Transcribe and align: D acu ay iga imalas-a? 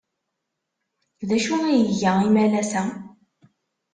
D 1.27 1.29
acu 1.37 1.55
ay 1.67 1.81
iga 1.83 2.11
imalas-a? 2.27 2.83